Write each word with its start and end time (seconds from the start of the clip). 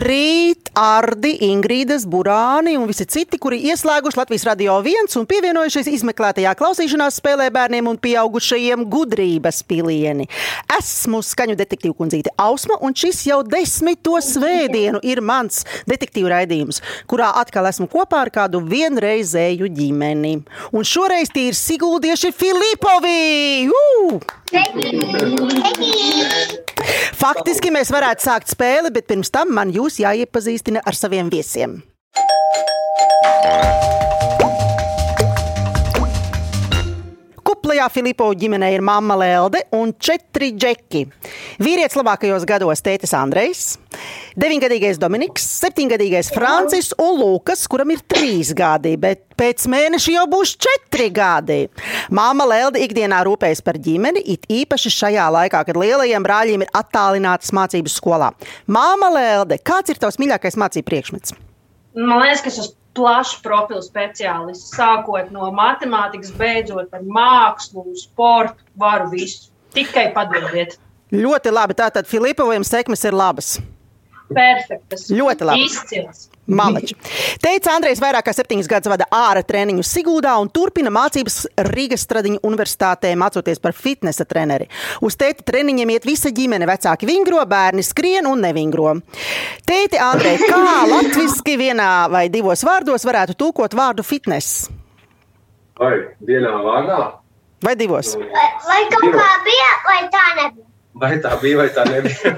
Labrīt, 0.00 0.70
Ardi, 0.80 1.34
Ingrīdas, 1.44 2.06
Burāni 2.08 2.72
un 2.80 2.86
visi 2.88 3.04
citi, 3.04 3.36
kuri 3.36 3.58
ieslēguši 3.68 4.16
Latvijas 4.16 4.46
radio 4.48 4.78
viens 4.80 5.12
un 5.20 5.26
pievienojušies 5.28 5.90
izmeklētajā 5.92 6.54
klausīšanās 6.56 7.18
spēlē 7.20 7.50
bērniem 7.52 7.90
un 7.90 7.98
pieaugušajiem 8.00 8.86
gudrības 8.88 9.60
pilieni. 9.68 10.24
Esmu 10.78 11.20
skaņu 11.20 11.58
detektīvu 11.60 11.92
kundzīte 11.98 12.32
Ausma, 12.40 12.80
un 12.80 12.96
šis 12.96 13.26
jau 13.28 13.42
desmito 13.44 14.16
svētdienu 14.24 15.04
ir 15.04 15.20
mans 15.20 15.68
detektīvu 15.84 16.32
raidījums, 16.32 16.80
kurā 17.04 17.34
atkal 17.42 17.68
esmu 17.68 17.84
kopā 17.92 18.24
ar 18.24 18.32
kādu 18.32 18.64
vienreizēju 18.72 19.68
ģimeni. 19.68 20.38
Un 20.72 20.80
šoreiz 20.80 21.28
tie 21.28 21.50
ir 21.52 21.60
Siguldieši 21.60 22.32
Filipovi! 22.32 23.68
Uh! 23.68 24.16
Faktiski 27.20 27.72
mēs 27.74 27.92
varētu 27.92 28.26
sākt 28.26 28.52
spēli, 28.54 28.92
bet 28.94 29.08
pirms 29.10 29.32
tam 29.34 29.54
man 29.56 29.72
jūs 29.74 30.00
jāiepazīstina 30.02 30.84
ar 30.86 30.98
saviem 30.98 31.30
viesiem. 31.32 31.80
Kuplajā 37.70 37.86
Filipo 37.94 38.26
ģimenē 38.34 38.66
ir 38.74 38.82
mamma 38.82 39.14
Lelde 39.14 39.60
un 39.78 39.92
četri 39.94 40.48
džeki. 40.58 41.04
Vīrietis 41.62 41.94
labākajos 41.94 42.42
gados 42.42 42.80
tētis 42.82 43.12
Andrejs, 43.14 43.60
deviņgadīgais 44.34 44.98
Dominiks, 44.98 45.44
septiņgadīgais 45.60 46.32
Francis 46.34 46.88
un 46.98 47.20
Lukas, 47.20 47.62
kuram 47.70 47.92
ir 47.94 48.02
trīs 48.10 48.50
gadi, 48.58 48.96
bet 48.98 49.22
pēc 49.38 49.68
mēneša 49.70 50.16
jau 50.16 50.24
būs 50.32 50.56
četri 50.66 51.12
gadi. 51.14 51.60
Māma 52.10 52.48
Lelde 52.50 52.82
ikdienā 52.82 53.22
rūpējas 53.30 53.62
par 53.62 53.78
ģimeni, 53.78 54.24
it 54.34 54.50
īpaši 54.50 54.90
šajā 54.96 55.28
laikā, 55.38 55.62
kad 55.70 55.78
lielajiem 55.78 56.26
brāļiem 56.26 56.66
ir 56.66 56.74
attālinātas 56.74 57.54
mācības 57.54 58.00
skolā. 58.02 58.32
Māma 58.66 59.14
Lelde, 59.14 59.62
kāds 59.62 59.94
ir 59.94 60.02
tavs 60.02 60.18
mīļākais 60.18 60.58
mācību 60.58 60.90
priekšmets? 60.90 61.38
Man 61.94 62.18
liekas, 62.18 62.42
ka 62.42 62.50
tas 62.50 62.74
plašs 62.96 63.38
profilu 63.44 63.82
speciālists, 63.84 64.74
sākot 64.76 65.30
no 65.34 65.50
matemātikas, 65.54 66.32
beidzot 66.38 66.92
ar 66.96 67.04
mākslu, 67.06 67.86
sportu, 67.98 68.58
varu 68.78 69.10
visu. 69.14 69.50
Tikai 69.74 70.10
padodiet. 70.14 70.78
Ļoti 71.14 71.52
labi. 71.54 71.76
Tātad 71.78 72.08
Filipoviem 72.10 72.66
sekmes 72.66 73.04
ir 73.06 73.14
labas. 73.14 73.58
Perfektas. 74.30 75.08
Ļoti 75.10 75.46
labi. 75.48 75.64
Izcils. 75.66 76.28
Maleči. 76.50 76.96
Teica 77.42 77.74
Andrejs, 77.76 78.00
vairāk 78.02 78.26
kā 78.26 78.32
septiņus 78.34 78.68
gadus 78.70 78.90
vada 78.90 79.06
ārā 79.14 79.42
treniņu 79.46 79.84
Sigūdā 79.86 80.32
un 80.42 80.50
turpina 80.50 80.90
mācības 80.94 81.44
Rīgas 81.68 82.02
Stradiņu 82.06 82.40
universitātē, 82.46 83.12
mācoties 83.18 83.62
par 83.62 83.74
fitnesa 83.76 84.26
treneri. 84.26 84.66
Uz 85.06 85.18
tēta 85.20 85.46
treniņiem 85.46 85.94
iet 85.94 86.08
visa 86.08 86.32
ģimene, 86.34 86.66
vecāki 86.70 87.06
vingro, 87.10 87.42
bērni 87.50 87.84
skrien 87.86 88.26
un 88.30 88.42
nevingro. 88.42 88.96
Tēti 89.66 90.00
Andrej, 90.02 90.40
kā 90.50 90.80
latviski 90.94 91.54
vienā 91.60 91.92
vai 92.10 92.26
divos 92.32 92.66
vārdos 92.66 93.06
varētu 93.06 93.38
tulkot 93.38 93.76
vārdu 93.78 94.06
fitness? 94.06 94.66
Vai 95.78 95.94
vienā 96.26 96.56
vārdā? 96.66 97.04
Vai 97.62 97.76
divos? 97.76 98.16
Vai, 98.16 98.48
vai 98.66 98.82
kaut 98.90 99.14
kā 99.14 99.30
bija, 99.46 99.70
vai 99.86 100.02
tā 100.10 100.26
nebija? 100.40 100.69
Vai 101.00 101.14
tā 101.24 101.36
bija, 101.40 101.60
vai 101.62 101.68
tā 101.74 101.86
nebija? 101.88 102.34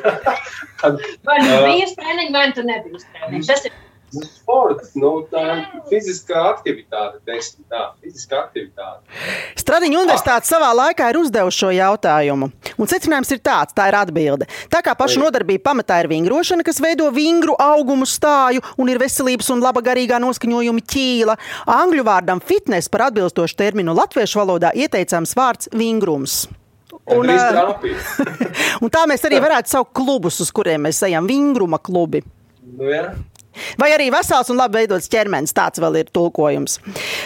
Tad, 0.82 1.00
Vai 1.26 1.38
nu 1.42 1.54
Ā. 1.56 1.62
bija 1.68 1.86
uz 1.88 1.96
treniņa, 1.98 2.34
vai 2.34 2.50
tu 2.54 2.66
nebija 2.66 2.98
uz 3.00 3.08
treniņa. 3.10 3.46
Tas 3.48 3.66
ir 3.66 3.74
nu, 4.12 4.22
sports, 4.28 4.92
nu, 4.98 5.10
tā 5.32 5.42
ir 5.56 5.64
fiziskā 5.88 6.40
aktivitāte, 6.50 7.20
teiksim 7.28 7.64
tā, 7.70 7.82
fiziskā 8.04 8.42
aktivitāte. 8.44 9.00
Stradiņu 9.62 10.02
universitāte 10.02 10.50
savā 10.50 10.68
laikā 10.76 11.08
ir 11.12 11.18
uzdevusi 11.22 11.62
šo 11.62 11.72
jautājumu. 11.74 12.50
Un 12.76 12.90
secinājums 12.90 13.32
ir 13.32 13.42
tāds, 13.44 13.74
tā 13.76 13.88
ir 13.90 13.98
atbilde. 13.98 14.48
Tā 14.72 14.82
kā 14.84 14.94
paša 14.98 15.22
nodarbība 15.22 15.64
pamatā 15.70 16.02
ir 16.04 16.10
vingrošana, 16.12 16.66
kas 16.66 16.82
veido 16.84 17.08
vingru 17.14 17.56
augumu 17.58 18.08
stāju 18.08 18.62
un 18.76 18.92
ir 18.92 19.00
veselības 19.02 19.52
un 19.54 19.64
laba 19.64 19.82
garīgā 19.84 20.20
noskaņojuma 20.22 20.88
ķīla, 20.94 21.38
angļu 21.80 22.06
vārdam 22.08 22.42
fitness 22.44 22.92
par 22.92 23.08
atbilstošu 23.10 23.58
terminu 23.58 23.96
latviešu 23.96 24.42
valodā 24.44 24.74
ieteicams 24.76 25.34
vārds 25.38 25.72
vingrums. 25.72 26.42
Un, 26.92 27.30
Un, 28.82 28.90
tā 28.92 29.02
mēs 29.08 29.24
arī 29.26 29.40
varētu 29.42 29.72
saukt 29.72 29.94
klubus, 29.96 30.38
uz 30.44 30.50
kuriem 30.54 30.84
mēs 30.86 31.00
ejam, 31.08 31.26
vingruma 31.28 31.80
klubi. 31.82 32.22
Nu, 32.62 32.88
jā. 32.92 33.06
Vai 33.80 33.90
arī 33.94 34.08
vesels 34.12 34.50
un 34.52 34.58
labi 34.60 34.80
veidots 34.82 35.10
ķermenis, 35.12 35.54
tāds 35.56 35.80
vēl 35.82 36.00
ir 36.00 36.10
tulkojums. 36.14 36.78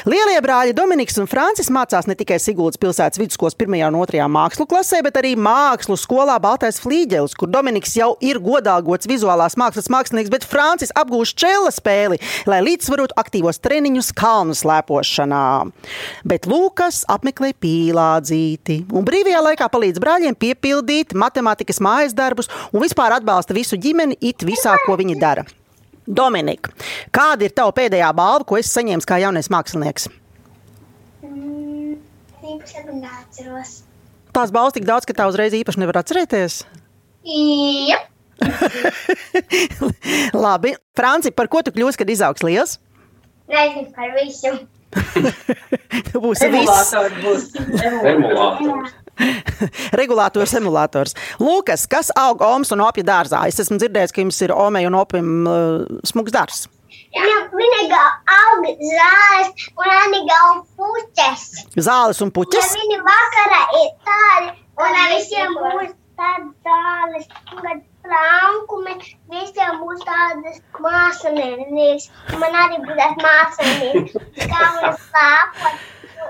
Lielie 0.08 0.38
brāļi 0.44 0.74
Dominiks 0.76 1.18
un 1.22 1.28
Francis 1.30 1.70
mācās 1.72 2.08
ne 2.08 2.16
tikai 2.18 2.38
Siguldas 2.42 2.80
pilsētas 2.80 3.20
vidusskolas 3.20 3.56
1. 3.58 3.76
un 3.88 3.98
2. 4.00 4.22
mākslu 4.32 4.66
klasē, 4.70 5.02
bet 5.06 5.18
arī 5.20 5.34
mākslu 5.38 5.98
skolā 6.00 6.36
Baltais 6.42 6.80
Flīģelis, 6.82 7.36
kur 7.38 7.50
Dominiks 7.52 7.96
jau 7.98 8.12
ir 8.24 8.40
godāgots 8.42 9.08
vizuālās 9.10 9.58
mākslas 9.60 9.90
mākslinieks, 9.92 10.32
bet 10.32 10.46
Francis 10.46 10.94
apgūst 10.96 11.38
čela 11.38 11.72
spēli, 11.74 12.20
lai 12.50 12.62
līdzsvarotu 12.66 13.16
aktīvos 13.20 13.60
treniņus 13.64 14.12
kalnu 14.16 14.56
slēpošanā. 14.56 15.44
Bet 16.26 16.48
Lūkas 16.50 17.04
apmeklē 17.12 17.52
pīlādzīti 17.62 18.82
un 18.94 19.06
brīvajā 19.06 19.42
laikā 19.50 19.70
palīdz 19.72 20.02
brāļiem 20.02 20.38
piepildīt 20.38 21.14
matemātikas 21.18 21.82
mājas 21.82 22.16
darbus 22.16 22.50
un 22.72 22.82
vispār 22.84 23.18
atbalsta 23.18 23.56
visu 23.56 23.78
ģimeni 23.80 24.18
it 24.20 24.46
visā, 24.46 24.78
ko 24.86 24.98
viņi 24.98 25.20
dara. 25.20 25.46
Dominika, 26.06 26.72
kāda 27.14 27.46
ir 27.46 27.54
tava 27.56 27.74
pēdējā 27.76 28.10
balva, 28.16 28.46
ko 28.46 28.58
esi 28.60 28.72
saņēmis 28.72 29.08
kā 29.08 29.18
jaunais 29.22 29.50
mākslinieks? 29.52 30.08
Mm, 31.26 31.96
īpaši 32.54 32.84
neatceros. 32.94 33.78
Tās 34.36 34.52
balvas 34.54 34.76
tik 34.76 34.86
daudz, 34.86 35.08
ka 35.08 35.16
tā 35.16 35.24
uzreiz 35.30 35.56
īpaši 35.56 35.82
nevar 35.82 36.02
atcerēties. 36.02 36.54
Jā, 37.26 37.98
Labi, 40.46 40.74
Franci, 40.96 41.32
par 41.32 41.48
ko 41.48 41.62
tu 41.64 41.72
kļūsi, 41.74 42.02
kad 42.02 42.12
izaugs 42.12 42.44
liels? 42.46 42.76
nezinu 43.48 43.92
par 43.94 44.10
visu. 44.16 44.50
Tu 46.06 46.20
būsi 46.22 46.46
viss 46.52 46.92
emulātori 46.92 47.22
būs. 47.22 47.42
Emulators. 48.10 48.92
regulators, 50.00 50.54
emulators. 50.58 51.16
Lūkas, 51.42 51.86
kas 51.90 52.12
aug 52.16 52.42
Omas 52.44 52.72
un 52.74 52.84
Opja 52.84 53.04
dārzā? 53.06 53.42
Es 53.48 53.60
esmu 53.62 53.78
dzirdējis, 53.80 54.14
ka 54.14 54.24
jums 54.24 54.40
ir 54.44 54.54
Omei 54.54 54.86
un 54.88 54.96
Opim 54.98 55.30
uh, 55.48 55.84
smugs 56.06 56.34
dārzs. 56.34 56.66
Viņa, 57.16 58.00
aug 58.36 58.66
zāles 58.66 59.68
un 59.80 59.92
arī 59.92 60.22
gauj 60.28 60.58
puķes. 60.76 61.44
Zāles 61.86 62.20
un 62.24 62.28
Ja 62.32 62.36
puķis. 62.36 62.74
viņa 62.76 62.98
vakarā 63.06 63.60
ir 63.80 63.90
tādi, 64.08 64.50
un 64.76 64.98
ar 65.02 65.12
visiem 65.14 65.56
būs 65.56 65.94
tādas 66.16 66.52
zāles, 66.66 67.26
kad 67.62 67.80
plankumi, 68.06 68.96
visiem 69.32 69.80
būs 69.82 70.04
tādas 70.06 70.60
mākslinieks. 70.80 72.10
Man 72.36 72.58
arī 72.64 72.80
būs 72.84 72.96
tāds 73.00 73.24
mākslinieks, 73.24 74.16
kā 74.44 74.62
viņas 74.76 75.04
slāpot. 75.08 75.84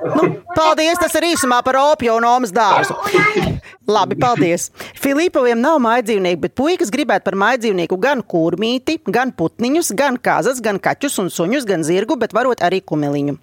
Nu, 0.05 0.29
paldies, 0.55 0.99
tas 1.01 1.15
ir 1.19 1.31
īsumā 1.33 1.63
par 1.65 1.79
Opju 1.81 2.17
un 2.19 2.27
Omas 2.29 2.53
dārzu. 2.55 2.97
Labi, 3.97 4.17
paldies. 4.19 4.69
Filipoviem 4.99 5.61
nav 5.63 5.79
maidzīvnieku, 5.85 6.41
bet 6.43 6.57
puikas 6.59 6.91
gribētu 6.95 7.29
par 7.29 7.39
maidzīvnieku 7.39 7.99
gan 8.03 8.23
kurmīti, 8.27 8.99
gan 9.07 9.33
putniņus, 9.37 9.93
gan 9.99 10.19
kazas, 10.19 10.61
gan 10.65 10.81
kaķus 10.83 11.21
un 11.23 11.31
suņus, 11.33 11.69
gan 11.69 11.87
zirgu, 11.87 12.19
bet 12.19 12.35
varot 12.37 12.65
arī 12.67 12.83
kumeliņu. 12.83 13.39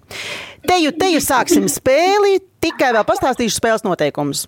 Teju, 0.68 0.94
teju 1.00 1.24
sāksim 1.24 1.68
spēli, 1.72 2.38
tikai 2.64 2.92
vēl 2.96 3.08
pastāstīšu 3.08 3.58
spēles 3.60 3.88
noteikumus. 3.88 4.46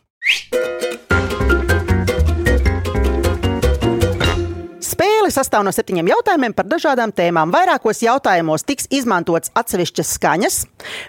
Spēle 5.27 5.43
sastāv 5.43 5.65
no 5.67 5.73
septiņiem 5.75 6.07
jautājumiem 6.07 6.53
par 6.55 6.69
dažādām 6.71 7.11
tēmām. 7.11 7.51
Vairākos 7.51 7.99
jautājumos 7.99 8.63
tiks 8.63 8.87
izmantots 8.95 9.51
atsevišķas 9.59 10.13
skaņas 10.15 10.59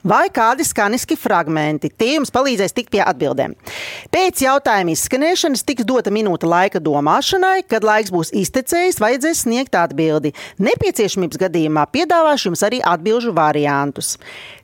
vai 0.10 0.24
kādi 0.34 0.66
skaniski 0.66 1.14
fragmenti. 1.22 1.92
Tie 1.94 2.16
jums 2.16 2.34
palīdzēs 2.34 2.74
tikt 2.74 2.90
pie 2.96 3.04
atbildēm. 3.04 3.54
Pēc 4.10 4.42
jautājuma 4.42 4.96
izskanēšanas 4.96 5.62
tiks 5.68 5.86
dota 5.86 6.10
minūte 6.10 6.50
laika 6.50 6.82
domāšanai, 6.82 7.62
kad 7.70 7.86
laiks 7.86 8.10
būs 8.16 8.34
iztecējis, 8.42 8.98
vajadzēs 9.04 9.44
sniegt 9.46 9.78
atbildi. 9.78 10.34
Nepieciešamības 10.66 11.44
gadījumā 11.46 11.86
piedāvāšu 11.94 12.50
jums 12.50 12.66
arī 12.66 12.82
atbildžu 12.82 13.36
variantus. 13.38 14.16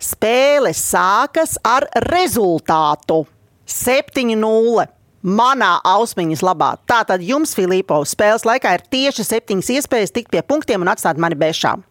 Spēle 0.02 0.74
sākas 0.74 1.60
ar 1.62 1.86
rezultātu 2.10 3.22
7-0 3.70 4.90
manā 5.24 5.78
ausmiņas 5.88 6.44
labā. 6.46 6.74
Tātad 6.90 7.24
jums, 7.24 7.56
Filipovs, 7.58 8.14
spēles 8.14 8.46
laikā 8.48 8.76
ir 8.78 8.86
tieši 8.92 9.26
septiņas 9.26 9.72
iespējas 9.80 10.14
tikt 10.14 10.32
pie 10.34 10.44
punktiem 10.46 10.84
un 10.84 10.92
atstāt 10.94 11.22
mani 11.22 11.40
bešām. 11.40 11.84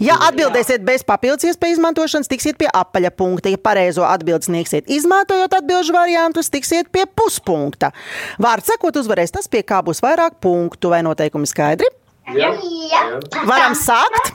Ja 0.00 0.16
atbildēsiet 0.28 0.84
bez 0.86 1.02
papildus 1.04 1.44
iespēju 1.50 1.76
izmantošanas, 1.76 2.30
tiksiet 2.30 2.56
pie 2.60 2.70
apaļa 2.72 3.10
punkta. 3.12 3.52
Ja 3.52 3.60
pareizo 3.60 4.06
atbildi 4.08 4.48
sniegsiet, 4.48 4.88
izmantojot 4.88 5.58
atbildžu 5.58 5.92
variantus, 5.92 6.48
tiksiet 6.52 6.88
pie 6.94 7.04
puspunkta. 7.04 7.92
Vārds 8.40 8.70
sakot, 8.72 8.96
uzvarēs 8.96 9.34
tas, 9.34 9.50
pie 9.50 9.60
kā 9.66 9.82
būs 9.84 10.00
vairāk 10.04 10.38
punktu 10.44 10.94
vai 10.94 11.02
noteikumi 11.04 11.50
skaidri. 11.50 11.90
Jā. 12.32 12.52
Jā. 12.92 13.02
Varam 13.48 13.76
sākt! 13.78 14.32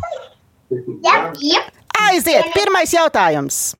Jā, 1.05 1.17
jā. 1.41 1.61
Aiziet! 2.09 2.53
Pirmais 2.57 2.93
jautājums! 2.93 3.71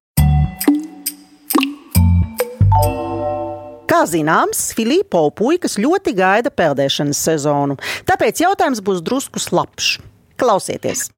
Kā 3.94 4.08
zināms, 4.10 4.72
Filipo 4.74 5.20
puikas 5.38 5.76
ļoti 5.78 6.16
gaida 6.18 6.50
peldēšanas 6.50 7.20
sezonu, 7.28 7.76
tāpēc 8.10 8.40
jautājums 8.42 8.80
būs 8.82 9.04
drusku 9.06 9.38
slapjš. 9.38 10.00
Klausieties! 10.42 11.12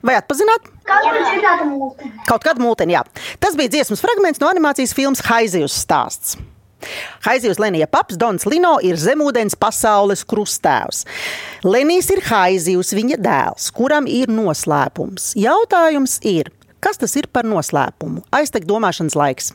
Vai 0.00 0.16
atpazināt? 0.22 0.72
Kaut 0.88 1.04
kur 1.04 1.20
dzirdēta 1.20 1.68
mūte. 1.68 2.10
Kaut 2.24 2.48
kāda 2.48 2.64
mūtene, 2.64 2.96
jā. 2.96 3.04
Tas 3.44 3.60
bija 3.60 3.76
dziesmas 3.76 4.00
fragments 4.00 4.40
no 4.40 4.48
animācijas 4.48 4.96
filmas 4.96 5.20
Haizivs 5.28 5.76
stāsts. 5.84 6.38
Haizivs 7.26 7.58
Lenija 7.62 7.86
paps 7.90 8.16
Dons 8.20 8.46
Lino 8.46 8.76
ir 8.82 8.96
zemūdens 9.00 9.56
pasaules 9.60 10.24
krustēvs. 10.28 11.04
Lenijs 11.64 12.10
ir 12.14 12.22
Haizivs, 12.30 12.92
viņa 12.96 13.18
dēls, 13.24 13.70
kuram 13.74 14.06
ir 14.10 14.28
noslēpums. 14.32 15.32
Jautājums 15.40 16.18
ir, 16.26 16.50
kas 16.84 17.00
tas 17.00 17.14
ir 17.16 17.26
par 17.32 17.44
noslēpumu? 17.48 18.24
Aiztek 18.32 18.66
domāšanas 18.68 19.16
laiks. 19.16 19.52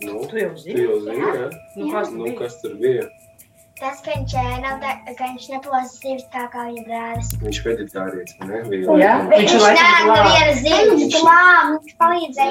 Nu, 0.00 0.26
Tu 0.30 0.38
jau 0.38 0.50
tu 0.54 0.62
zini. 0.62 0.82
jau 0.86 0.98
zini, 1.02 1.22
ja? 1.26 1.48
Nu, 1.76 1.88
kas 1.92 2.10
Nu, 2.12 2.24
bija? 2.24 2.38
kas 2.38 2.60
tur 2.62 2.74
bija? 2.80 3.08
Tas, 3.78 4.00
ka 4.02 4.10
viņš, 4.10 4.32
ē, 4.34 4.44
nav 4.64 4.80
tā, 4.82 4.92
ka 5.14 5.26
viņš 5.30 5.44
neplos 5.52 5.92
zivs 6.02 6.24
tā 6.34 6.44
kā 6.50 6.64
viņa 6.66 6.82
brālis. 6.88 7.28
Viņš 7.42 7.58
vegetārietis, 7.62 8.34
ne? 8.42 8.56
Jā. 8.98 9.12
Viņš 9.30 9.52
ir 9.54 9.62
laikam 9.62 9.86
nē, 9.86 10.00
glābs. 10.08 10.32
viena 10.32 10.54
zivs, 10.58 10.94
viņš 10.98 11.18
glāb, 11.22 11.68
viņš 11.76 11.94
palīdzēja 12.02 12.50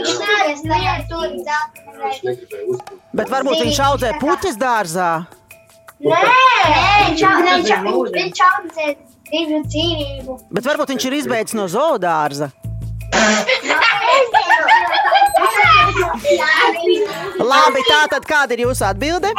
tur 1.10 1.26
Viņš 1.28 1.44
zelta. 1.50 1.80
negribēja 2.24 2.64
uzbrukt. 2.72 3.04
Bet 3.20 3.34
varbūt 3.36 3.60
viņš 3.66 3.80
audzē 3.90 4.14
puķis 4.24 4.56
dārzā. 4.64 5.10
Nē, 6.00 6.22
viņš 7.10 7.22
au- 7.28 7.44
viņš 7.44 7.72
au- 7.76 8.08
viņš 8.16 8.40
audzē 8.48 8.88
divu 9.32 9.60
dzīvību. 9.68 10.40
Bet 10.56 10.64
varbūt 10.72 10.96
viņš 10.96 11.06
ir 11.12 11.14
izbeidzis 11.20 11.58
no 11.60 11.68
zoodārza. 11.68 12.52
Labi, 17.48 17.82
tā 17.88 18.02
tad 18.12 18.26
kāda 18.30 18.56
ir 18.58 18.62
jūsu 18.66 18.84
atbilde? 18.88 19.30
Es 19.32 19.36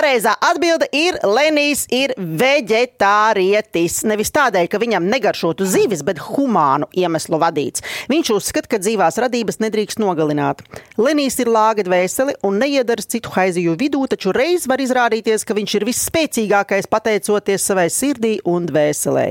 Pareizā 0.00 0.32
atbilde 0.40 0.86
ir 0.96 1.18
Lenijs 1.28 1.82
ir 1.92 2.14
vegetārietis. 2.16 3.98
Nevis 4.08 4.30
tādēļ, 4.32 4.68
ka 4.72 4.78
viņam 4.80 5.04
negaršotu 5.12 5.66
zivis, 5.68 6.00
bet 6.06 6.22
humānu 6.24 6.86
iemeslu 6.96 7.36
vadīts. 7.42 7.84
Viņš 8.08 8.30
uzskata, 8.32 8.70
ka 8.72 8.78
dzīvās 8.80 9.20
radības 9.20 9.60
nedrīkst 9.60 10.00
nogalināt. 10.00 10.62
Lenijs 10.96 11.36
ir 11.44 11.50
lāga 11.52 11.84
dvēseli 11.84 12.38
un 12.48 12.56
neiedaras 12.62 13.10
citu 13.12 13.34
haiziju 13.34 13.76
vidū, 13.76 14.06
taču 14.08 14.32
reiz 14.32 14.64
var 14.70 14.80
izrādīties, 14.80 15.44
ka 15.44 15.58
viņš 15.58 15.74
ir 15.76 15.86
visspēcīgākais 15.90 16.88
pateicoties 16.88 17.68
savai 17.68 17.90
sirdī 17.92 18.38
un 18.48 18.70
dvēselē. 18.72 19.26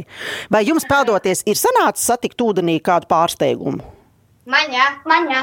Vai 0.53 0.67
jums 0.69 0.85
peldoties 0.85 1.47
ir 1.49 1.57
sanācis 1.57 2.11
satikt 2.11 2.45
ūdenī 2.45 2.77
kādu 2.77 3.09
pārsteigumu? 3.09 3.81
Man 4.45 4.69
jā, 4.73 4.85
man 5.09 5.33
jā. 5.33 5.41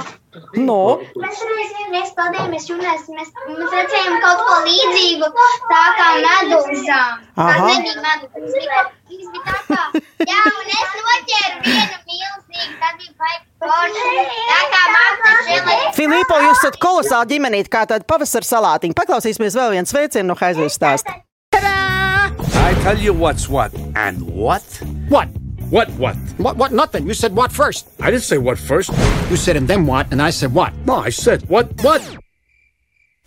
No. 0.57 0.81
Mēs 1.21 1.43
reiz 1.49 1.71
vienreiz 1.79 2.11
pildījāmies 2.17 2.69
jūnijas, 2.71 3.07
mēs, 3.13 3.31
mēs 3.49 3.75
redzējām 3.77 4.17
kaut 4.25 4.43
ko 4.49 4.57
līdzīgu, 4.67 5.31
tā 5.71 5.83
kā 5.99 6.09
medūzām. 6.25 7.23
Tā 7.37 7.47
Aha. 7.47 7.69
nebija 7.71 8.03
medūza, 8.05 8.35
tas 8.37 9.25
bija, 9.31 9.45
tā 9.47 9.59
kā, 9.71 10.03
jā, 10.31 10.43
un 10.51 10.75
es 10.75 10.97
noķēru 11.01 11.63
vienu 11.69 12.01
milzīgu, 12.11 12.77
tā 12.83 12.93
bija 12.99 13.15
baigi 13.23 13.47
forši, 13.63 14.27
tā 14.51 14.61
kā 14.75 14.83
mākslinieks 14.97 15.49
žēlē. 15.51 15.79
Filipo, 16.01 16.43
jūs 16.49 16.61
esat 16.61 16.81
kolosāli 16.83 17.33
ģimenīte, 17.37 17.73
kā 17.73 17.87
tāda 17.89 18.09
pavasara 18.09 18.51
salātiņa. 18.51 18.99
Paklausīsimies 19.01 19.57
vēl 19.57 19.79
vienu 19.79 19.93
sveicienu 19.93 20.33
no 20.33 20.39
Haizivs 20.41 20.77
stāsta. 20.81 21.21
I 22.67 22.75
tell 22.83 22.99
you 22.99 23.13
what's 23.15 23.49
what. 23.49 23.73
And 23.95 24.23
what? 24.35 24.63
What? 25.09 25.29
What 25.71 25.91
what? 25.99 26.15
What? 26.39 26.57
What? 26.57 26.71
Nothing. 26.71 27.09
You 27.09 27.15
said 27.15 27.35
what 27.35 27.51
first? 27.51 27.89
I 28.01 28.13
didn't 28.13 28.23
say 28.23 28.39
what 28.39 28.57
first. 28.57 28.91
You 29.31 29.37
said 29.37 29.57
and 29.57 29.67
then 29.67 29.85
what, 29.85 30.07
and 30.13 30.23
I 30.23 30.31
said 30.31 30.55
what? 30.55 30.73
No, 30.87 30.97
I 30.97 31.11
said 31.11 31.43
what 31.49 31.67
what? 31.83 32.03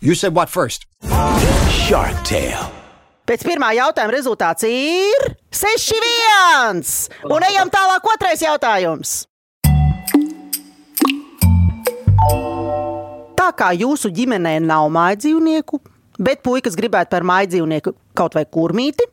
You 0.00 0.14
said 0.14 0.34
what 0.34 0.48
first? 0.48 0.86
Shark 1.68 2.16
Tale. 2.24 2.70
Pēc 3.28 3.44
pirmā 3.44 3.74
jautājuma 3.76 4.14
rezultāts 4.14 4.64
ir 4.64 5.26
6-1. 5.52 6.80
Un 7.28 7.44
ejam 7.46 7.68
tālāk, 7.70 8.08
otrais 8.08 8.40
jautājums. 8.40 9.12
Tā 13.36 13.52
kā 13.52 13.70
jūsu 13.76 14.08
ģimenē 14.16 14.56
nav 14.64 14.88
mājdzīvnieku, 14.96 15.78
bet 16.18 16.40
puikas 16.42 16.74
gribētu 16.80 17.12
par 17.12 17.28
mājdzīvnieku 17.28 17.94
kaut 18.16 18.34
vai 18.34 18.48
kurmīti, 18.48 19.06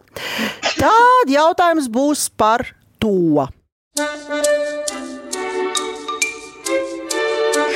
tad 0.80 1.30
jautājums 1.30 1.92
būs 1.92 2.30
par 2.34 2.66
to. 3.00 3.48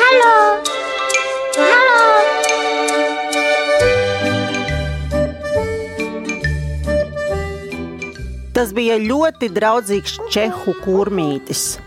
Halo! 0.02 0.36
Halo! 1.58 2.02
Tas 8.52 8.74
bija 8.76 8.98
ļoti 9.02 9.50
draudzīgs 9.56 10.20
čehu 10.34 10.76
kurmītis. 10.84 11.80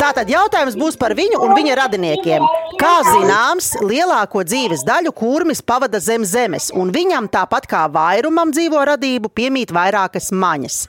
Tātad 0.00 0.30
jautājums 0.30 0.76
būs 0.78 0.98
par 1.00 1.14
viņu 1.18 1.40
un 1.44 1.54
viņa 1.56 1.76
radiniekiem. 1.82 2.46
Kā 2.80 2.94
zināms, 3.06 3.72
lielāko 3.84 4.42
dzīves 4.46 4.82
daļu 4.86 5.12
kurmis 5.16 5.62
pavada 5.62 6.00
zem 6.02 6.24
zemes, 6.26 6.70
un 6.74 6.90
viņam 6.94 7.28
tāpat 7.32 7.68
kā 7.70 7.84
vairumam 7.92 8.50
dzīvo 8.54 8.82
radību 8.92 9.30
piemīt 9.34 9.74
vairākas 9.74 10.32
maņas. 10.34 10.80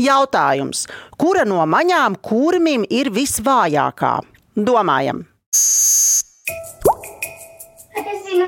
Jautājums, 0.00 0.86
kura 1.20 1.44
no 1.48 1.64
maņām 1.68 2.16
kurmim 2.24 2.86
ir 2.88 3.12
visvājākā? 3.12 4.14
Domājam, 4.52 5.22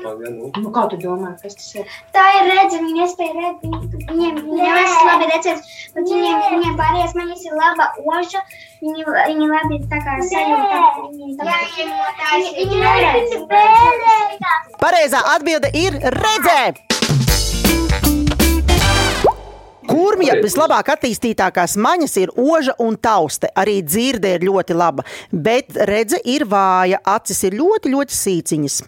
Zinu, 0.05 0.17
Pagaid, 0.17 0.35
nu. 0.37 0.51
Nu, 0.61 0.69
kā 0.73 0.85
tu 0.89 0.97
domā, 1.01 1.31
kas 1.41 1.55
tas 1.57 1.75
ir? 1.75 1.85
tā 2.13 2.23
ir 2.37 2.43
redzama, 2.51 2.85
viņi 2.85 3.01
nespēja 3.01 3.33
redzēt, 3.33 3.57
viņi, 3.63 3.77
viņiem, 4.09 4.33
viņiem 4.45 4.77
es 4.81 4.93
labi 5.07 5.25
redzēt, 5.31 5.59
bet 5.95 6.03
viņiem, 6.11 6.37
viņiem 6.53 6.73
pārējās 6.79 7.13
maņas 7.17 7.45
ir 7.47 7.53
laba 7.59 7.85
oža, 8.13 8.41
viņi, 8.83 9.01
viņi 9.09 9.45
labi 9.49 9.75
tā 9.89 9.97
kā 10.05 10.11
sajūta. 10.29 10.79
Viņi, 11.09 11.33
tā, 11.41 11.45
viņi, 12.37 12.49
viņi 12.59 12.75
neredz. 12.85 13.31
pareizā 14.83 15.21
atbilde 15.35 15.69
ir 15.73 15.91
redzēt! 16.19 16.75
Kurmija 19.85 20.33
vislabāk 20.41 20.89
attīstītākās 20.95 21.77
maņas 21.79 22.17
ir 22.19 22.33
oža 22.35 22.73
un 22.83 22.97
tauste. 22.97 23.47
Arī 23.55 23.79
dzirde 23.85 24.33
ir 24.35 24.43
ļoti 24.49 24.75
laba, 24.75 25.05
bet 25.31 25.77
redze 25.87 26.19
ir 26.25 26.45
vāja, 26.49 26.99
acis 27.05 27.45
ir 27.47 27.55
ļoti, 27.61 27.93
ļoti 27.93 28.13
sīciņas. 28.17 28.81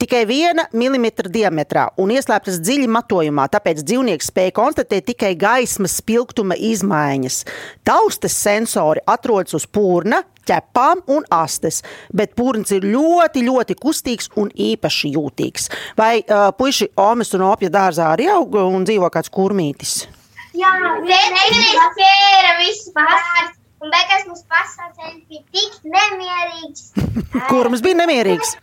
Tikai 0.00 0.24
viena 0.28 0.66
milimetra 0.72 1.30
diametrā 1.32 1.88
un 2.00 2.12
ieslēptas 2.14 2.60
dziļi 2.64 2.90
matojumā, 2.96 3.46
tāpēc 3.52 3.82
dzīvnieks 3.84 4.30
spēja 4.32 4.54
konstatēt 4.56 5.08
tikai 5.12 5.34
gaismas 5.38 5.98
spilgtuma 6.00 6.58
izmaiņas. 6.58 7.42
Taustes 7.86 8.36
sensori 8.36 9.02
atrodas 9.10 9.56
uz 9.58 9.66
pūna, 9.70 10.22
ķepām 10.48 11.04
un 11.14 11.24
astes, 11.32 11.82
bet 12.12 12.34
pūns 12.38 12.74
ir 12.76 12.84
ļoti, 12.88 13.44
ļoti 13.46 13.78
kustīgs 13.80 14.30
un 14.40 14.50
īpaši 14.52 15.14
jūtīgs. 15.16 15.70
Vai 15.98 16.18
uh, 16.20 16.50
puiši 16.56 16.92
Omas 17.00 17.32
un 17.36 17.46
Opja 17.48 17.72
dārzā 17.72 18.12
arī 18.12 18.28
aug 18.32 18.58
un 18.60 18.84
dzīvo 18.86 19.10
kāds 19.14 19.32
kurmītis? 19.32 20.04
Jā, 20.54 20.70
vienreiz 21.02 21.72
pēra 21.96 22.52
visu 22.60 22.92
pārs, 22.94 23.56
un 23.84 23.92
beigās 23.92 24.24
mums 24.28 24.44
pasaucējs 24.48 25.20
bija 25.28 25.42
tik 25.52 25.76
nemierīgs. 25.94 26.86
Kurms 27.50 27.84
bija 27.84 28.00
nemierīgs? 28.00 28.56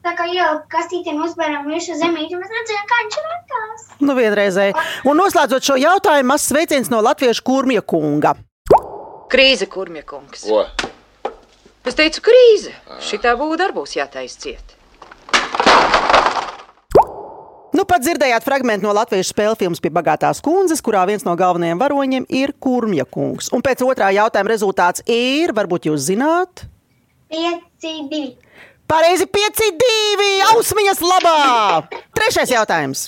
Tā 0.00 0.14
kā 0.16 0.26
jau 0.32 0.50
kastītiem 0.72 1.20
uzbērām 1.26 1.66
visu 1.68 1.96
zemīti, 2.00 2.36
mēs 2.40 2.52
redzējām, 2.58 2.86
kā 2.92 3.00
viņš 3.02 3.18
rakās. 3.24 3.88
Nu, 4.00 4.16
vienreizēji. 4.16 4.76
Un 5.08 5.20
noslēdzot 5.20 5.66
šo 5.70 5.76
jautājumu, 5.80 6.30
mazs 6.32 6.48
sveiciens 6.52 6.92
no 6.92 7.02
latviešu 7.04 7.44
kurmja 7.44 7.84
kunga. 7.84 8.34
Krīze, 9.30 9.68
kurmja 9.70 10.02
kungs. 10.08 10.48
Ko? 10.48 10.64
Es 11.86 11.96
teicu, 11.96 12.24
krīze. 12.24 12.72
Šitā 13.04 13.36
būda 13.40 13.68
arī 13.68 13.76
būs 13.76 13.96
jātaisa 13.96 14.40
ciet. 14.42 14.79
Nu, 17.70 17.84
pat 17.86 18.02
dzirdējāt 18.02 18.42
fragment 18.42 18.82
no 18.82 18.90
latviešu 18.96 19.30
spēļu 19.30 19.58
filmas 19.60 19.82
pie 19.82 19.92
bagātās 19.94 20.42
kundzes, 20.42 20.82
kurā 20.82 21.04
viens 21.06 21.22
no 21.26 21.36
galvenajiem 21.38 21.78
varoņiem 21.78 22.26
ir 22.34 22.52
kurmja 22.58 23.06
kungs. 23.06 23.52
Un 23.54 23.62
pēc 23.62 23.84
otrā 23.86 24.10
jautājuma 24.16 24.50
rezultāts 24.50 25.04
ir, 25.06 25.54
varbūt 25.54 25.86
jūs 25.90 26.08
zināt, 26.08 26.66
Pieci, 27.30 27.94
divi. 28.10 28.34
pareizi 28.90 29.28
5-2, 29.30 30.28
ausmiņas 30.50 31.02
labā! 31.12 31.38
Trešais 32.18 32.50
jautājums. 32.56 33.06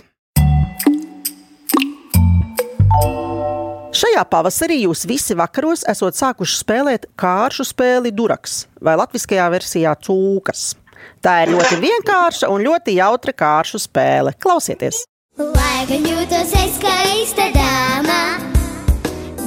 Šajā 3.92 4.23
šajā 4.23 4.23
pavasarī 4.31 4.76
jūs 4.85 5.02
visi 5.11 5.35
vakaros 5.37 5.83
esat 5.90 6.16
sākuši 6.16 6.57
spēlēt 6.62 7.04
kāršu 7.19 7.66
spēli 7.66 8.12
Duraks 8.14 8.66
vai 8.81 8.95
latviskajā 9.00 9.50
versijā 9.52 9.92
Cūkas. 10.07 10.81
Tā 11.23 11.44
ir 11.44 11.52
ļoti 11.54 11.76
vienkārša 11.78 12.49
un 12.50 12.64
ļoti 12.66 12.97
jautra 12.97 13.30
kāršu 13.30 13.78
spēle. 13.85 14.32
Klausieties! 14.42 15.04
Lai 15.38 15.85
gan 15.88 16.02
jūtos 16.04 16.50
es 16.59 16.75
kā 16.82 16.92
īsta 17.14 17.47
dāma, 17.54 18.16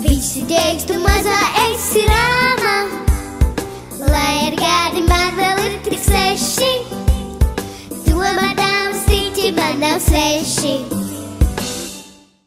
visi 0.01 0.45
teiks, 0.47 0.87
tu 0.89 0.95
mazā 1.03 1.35
esi 1.65 2.05
rāma. 2.07 2.77
Lai 4.07 4.47
ir 4.47 4.55
gadi, 4.57 5.03
man 5.05 5.35
vēl 5.37 5.61
ir 5.65 5.75
tik 5.85 5.99
seši, 6.01 6.71
tomēr 8.07 8.55
dāmas 8.57 9.03
tīķi 9.11 9.53
man 9.59 9.83
nav 9.83 9.99
seši. 10.07 10.73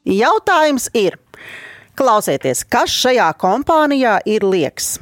Jautājums 0.08 0.88
ir, 0.96 1.20
klausieties, 2.00 2.64
kas 2.64 2.96
šajā 3.04 3.28
kompānijā 3.38 4.18
ir 4.24 4.48
lieks? 4.48 4.96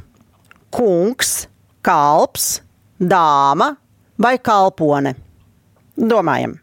Kungs, 0.74 1.46
kalps, 1.86 2.56
dāma 2.98 3.76
vai 4.22 4.36
kalpone? 4.38 5.14
Domājam! 5.96 6.56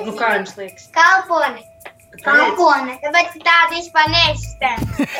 Nu, 0.00 0.12
kā 0.16 0.30
jums 0.38 0.54
liekas? 0.56 0.86
Kalpone. 0.94 1.60
Kalpone. 2.24 2.94
Tāpēc 3.02 3.34
ka 3.34 3.42
tāda 3.44 3.74
vispār 3.74 4.08
neeksistē. 4.12 4.70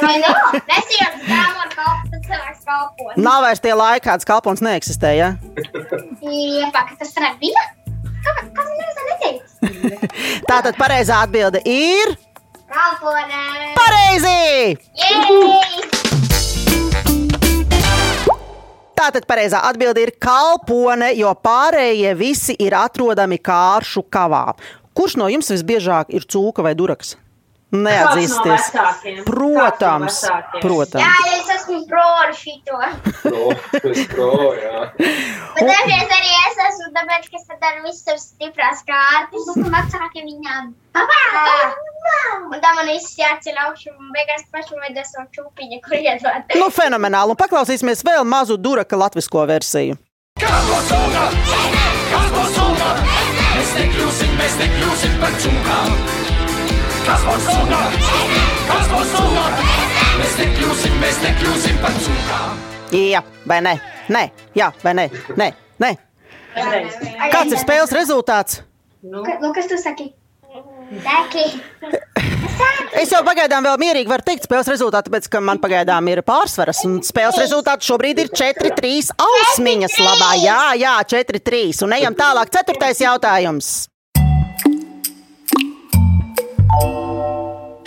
Vai 0.00 0.14
ne? 0.22 0.30
Nesijauts 0.68 1.26
dāmu 1.26 1.62
ar 1.64 1.74
kalpu, 1.74 2.08
tad 2.14 2.24
cilvēks 2.28 2.64
kalpone. 2.68 3.16
Nav 3.20 3.44
vairs 3.44 3.62
tie 3.64 3.74
laiki, 3.76 4.04
kāds 4.08 4.28
kalpons 4.28 4.64
neeksistē. 4.64 5.12
Ja? 5.18 5.30
Iepak, 6.24 6.94
tas 7.00 7.12
tā 7.16 7.32
bija? 7.42 7.66
Kā, 8.24 8.34
kā 8.40 8.64
man 8.64 8.72
neviens 8.72 8.96
tā 8.98 9.06
neteica? 9.12 10.40
Tātad 10.48 10.80
pareizā 10.80 11.22
atbilde 11.26 11.62
ir 11.68 12.16
Kalpone. 12.70 13.72
pareizi! 13.76 14.76
Jej! 14.96 16.29
Tātad 19.00 19.24
pareizā 19.24 19.62
atbilde 19.64 20.02
ir 20.04 20.10
kalpone, 20.20 21.06
jo 21.16 21.30
pārējie 21.40 22.10
visi 22.18 22.52
ir 22.60 22.74
atrodami 22.76 23.38
kāršu 23.40 24.02
kavā. 24.12 24.42
Kurš 24.92 25.14
no 25.16 25.30
jums 25.32 25.48
visbiežāk 25.54 26.12
ir 26.12 26.26
cūka 26.28 26.60
vai 26.66 26.74
duraks? 26.76 27.14
Neatzīsties. 27.70 28.70
No? 28.74 29.24
Protams, 29.28 30.22
no 30.26 30.34
vecākiem? 30.34 30.58
Jā, 30.58 30.62
protams. 30.64 31.28
es 31.36 31.50
esmu 31.54 31.78
pro 31.90 32.06
ar 32.24 32.32
šito. 32.34 32.80
Pro, 33.20 33.44
es 33.90 34.00
pro, 34.10 34.30
jā. 34.58 34.80
Bet 34.98 35.68
dažreiz 35.68 36.14
arī 36.16 36.32
es 36.48 36.58
esmu, 36.66 36.88
tāpēc, 36.96 37.28
ka 37.30 37.38
es 37.38 37.60
daru 37.62 37.92
savas 37.94 38.26
stiprās 38.32 38.82
kārtas. 38.88 39.50
Un 39.60 39.70
vecāki 39.70 40.26
viņām. 40.26 40.74
Papā! 40.96 41.46
Un 42.50 42.58
tā 42.58 42.72
man 42.74 42.88
viss 42.90 43.14
jāceļ 43.18 43.58
augšu 43.68 43.92
un 43.92 44.10
beigās 44.14 44.46
pašam 44.50 44.80
vajadzēs 44.82 45.12
savu 45.14 45.28
čūpiņu, 45.36 45.80
kur 45.84 45.98
iedot. 46.00 46.54
Nu, 46.58 46.70
fenomenāli. 46.74 47.36
Un 47.36 47.38
paklausīsimies 47.38 48.02
vēl 48.06 48.26
mazu 48.26 48.58
duraka 48.58 48.98
latvisko 48.98 49.44
versiju. 49.50 50.00
Jā, 62.90 63.22
vai 63.46 63.60
ne? 63.64 63.74
Nē, 64.10 64.22
jā, 64.58 64.70
vai 64.82 64.94
ne? 64.98 65.08
Nē, 65.38 65.50
nē. 65.82 65.90
Kāds 67.30 67.54
ir 67.54 67.60
spēles 67.62 67.92
rezultāts? 67.94 68.60
Nu, 69.02 69.22
Nu, 69.40 69.52
kas 69.56 69.66
tu 69.70 69.78
saki? 69.80 70.10
Saki. 71.04 71.44
Es 73.00 73.12
jau 73.14 73.22
pagaidām 73.24 73.64
vēl 73.64 73.78
mierīgi 73.80 74.10
varu 74.10 74.26
teikt 74.26 74.44
spēles 74.44 74.68
rezultātu, 74.68 75.08
tāpēc, 75.08 75.28
ka 75.32 75.40
man 75.40 75.60
pagaidām 75.62 76.10
ir 76.12 76.20
pārsvaras. 76.26 76.82
Un 76.88 76.98
spēles 77.06 77.38
rezultāts 77.40 77.86
šobrīd 77.88 78.20
ir 78.20 78.32
4-3 78.34 79.14
ausmiņas 79.14 79.96
labā. 80.02 80.32
Jā, 80.42 80.58
jā, 80.82 80.96
4-3. 81.14 81.84
Un 81.86 81.96
ejam 81.96 82.18
tālāk. 82.18 82.52
Ceturtais 82.52 83.00
jautājums. 83.00 83.89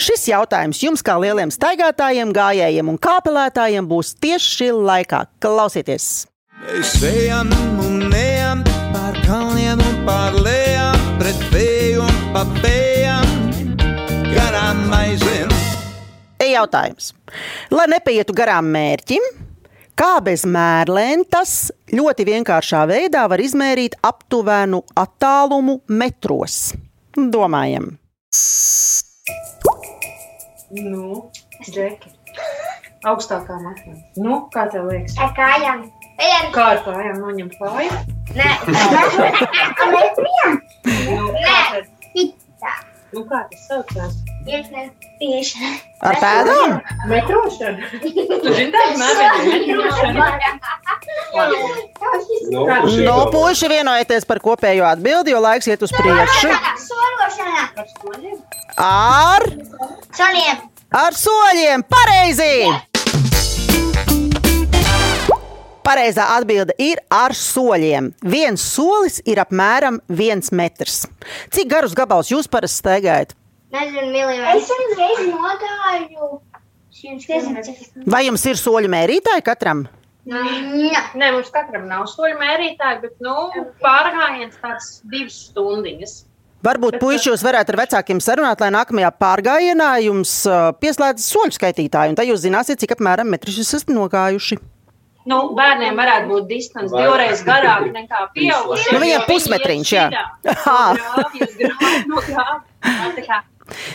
Šis 0.03 0.25
jautājums 0.27 0.81
jums, 0.83 1.00
kā 1.05 1.13
lieliem 1.15 1.51
staigātājiem, 1.53 2.33
gājējiem 2.36 2.89
un 2.91 2.98
kāpelētājiem, 3.00 3.86
būs 3.88 4.10
tieši 4.19 4.50
šī 4.57 4.65
laikā. 4.75 5.22
Klausieties! 5.39 6.07
Mēs 6.65 6.98
ejam 7.07 7.53
un 7.79 8.12
ejam 8.12 8.65
pār 8.91 9.22
kalniem 9.24 9.79
un 9.79 10.01
pār 10.03 10.36
lejām, 10.43 11.00
pret 11.22 11.39
vēju 11.53 12.03
un 12.03 12.19
pa 12.36 12.43
vējām, 12.57 13.31
garām 14.33 14.83
aizvien. 15.00 15.55
Te 16.36 16.51
jautājums. 16.51 17.13
Lai 17.72 17.88
nepaietu 17.95 18.36
garām 18.36 18.67
mērķim, 18.75 19.31
kā 19.95 20.13
bez 20.25 20.43
mērlentas 20.43 21.57
ļoti 21.95 22.27
vienkāršā 22.33 22.83
veidā 22.91 23.24
var 23.31 23.39
izmērīt 23.39 24.01
aptuvenu 24.03 24.83
attālumu 25.00 25.79
metros? 25.88 26.74
Domājam, 27.15 27.93
nu, 30.82 31.30
Džeki. 31.70 32.10
Augstākā 33.10 33.58
matā. 33.60 33.98
Nu, 34.15 34.46
kā 34.53 34.63
tev 34.72 34.88
liekas? 34.88 35.18
Ar 35.20 35.34
kājām. 35.36 35.84
Viens. 36.22 36.53
Kā 36.56 36.70
ar 36.77 36.80
kājām 36.86 37.20
noņemt 37.20 37.58
kāju? 37.60 37.92
Nē. 38.38 38.50
Nē. 40.24 40.53
Nu, 41.03 41.27
kā 41.36 41.58
tad? 41.74 41.89
Pitā. 42.13 42.74
Nu, 43.13 43.25
kā 43.27 43.44
tas 43.51 43.68
saucās? 43.68 44.15
Tieši. 44.44 45.68
ar 46.03 46.18
pēdām? 46.20 46.74
Metrošana. 47.12 47.92
Tu 47.92 48.10
zini, 48.12 48.72
tā 48.74 48.82
ir 48.88 48.98
metrošana. 49.03 50.25
Nu, 53.03 53.15
puiši 53.36 53.72
vienojieties 53.72 54.27
par 54.27 54.42
kopējo 54.44 54.88
atbildi, 54.89 55.36
jo 55.36 55.44
laiks 55.44 55.70
iet 55.72 55.86
uz 55.86 55.94
priekšu. 55.96 56.51
Sološanā. 56.88 57.70
Ar, 58.77 59.44
Soliem. 60.18 60.62
ar 60.89 61.13
soļiem! 61.13 61.84
Pareizi! 61.86 62.72
Pareizā 65.84 66.25
atbilde 66.38 66.74
ir 66.82 66.98
ar 67.13 67.36
soļiem. 67.38 68.13
Viens 68.25 68.63
solis 68.63 69.20
ir 69.30 69.42
apmēram 69.44 70.00
viens 70.08 70.50
metrs. 70.56 71.03
Cik 71.53 71.70
garus 71.70 71.94
gabals 71.94 72.32
jūs 72.32 72.50
parasti 72.50 72.82
staigājat? 72.82 73.36
Nezinu, 73.74 74.10
miljonu. 74.10 74.48
Es 74.56 74.72
uzreiz 74.74 75.22
nogāju. 75.30 76.32
Vai 78.10 78.25
jums 78.25 78.46
ir 78.48 78.58
soļu 78.58 78.89
mērītāji 78.89 79.46
katram? 79.46 79.86
Jā. 80.25 81.01
Nē, 81.20 81.34
mums 81.36 81.51
katram 81.53 81.86
nav 81.92 82.08
soļu 82.10 82.39
mērītāji, 82.39 83.01
bet, 83.03 83.18
nu, 83.22 83.36
pārgājiens 83.84 84.56
tāds 84.63 85.01
divas 85.12 85.42
stundiņas. 85.50 86.22
Varbūt 86.63 86.96
puiši 87.01 87.27
jūs 87.32 87.41
varētu 87.43 87.74
ar 87.74 87.79
vecākiem 87.82 88.22
sarunāt, 88.24 88.62
lai 88.63 88.70
nākamajā 88.72 89.10
pārgājienā 89.20 89.89
jums 90.05 90.32
ā, 90.48 90.60
pieslēdz 90.79 91.25
soļu 91.27 91.58
skaitītāju, 91.58 92.13
un 92.13 92.20
tad 92.20 92.29
jūs 92.29 92.46
zināsiet, 92.46 92.79
cik 92.79 92.96
apmēram 92.96 93.27
metrus 93.34 93.58
jūs 93.60 93.74
esat 93.75 93.91
nogājuši. 93.91 94.60
Nu, 95.27 95.38
bērniem 95.55 95.96
varētu 95.96 96.27
būt 96.32 96.48
distance 96.50 96.91
Vai- 96.91 97.03
divreiz 97.05 97.43
garāka 97.48 97.91
nekā 97.91 98.25
pieaugušiem. 98.36 98.96
Nu, 98.96 99.03
viņi 99.03 99.24
pusmetriņš, 99.27 99.96
jā. 99.96 100.05
grāvja. 100.53 101.01
Tā 103.13 103.24
kā 103.24 103.43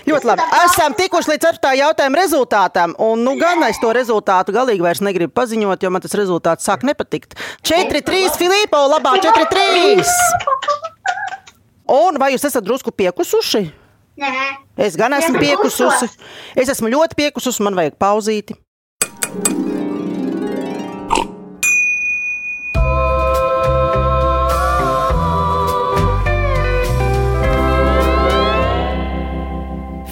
Ļoti 0.09 0.29
labi. 0.31 0.45
Esam 0.65 0.95
tikuši 0.97 1.35
līdz 1.35 1.45
ceturtā 1.45 1.75
jautājuma 1.77 2.17
rezultātam. 2.17 2.95
Un, 3.05 3.21
nu, 3.27 3.35
gan 3.41 3.61
es 3.69 3.77
to 3.83 3.93
rezultātu 3.93 4.55
galīgi 4.57 4.85
vairs 4.85 5.03
negribu 5.05 5.35
paziņot, 5.37 5.85
jo 5.85 5.93
man 5.93 6.05
tas 6.05 6.17
rezultāts 6.19 6.65
sāk 6.69 6.87
nepatikt. 6.89 7.37
4-3 7.69 8.33
Filipo, 8.41 8.81
labā 8.89 9.13
4-3! 9.21 10.78
Un 11.89 12.19
vai 12.21 12.35
jūs 12.35 12.45
esat 12.45 12.65
drusku 12.67 12.93
piekusuši? 12.93 13.63
Nē. 14.21 14.31
Es 14.77 14.97
gan 14.99 15.15
esmu 15.17 15.39
Es 15.39 15.41
piekususi. 15.41 16.09
Es 16.59 16.69
esmu 16.69 16.91
ļoti 16.93 17.17
piekususi, 17.17 17.63
man 17.65 17.79
vajag 17.79 17.97
pauzīti. 17.97 18.59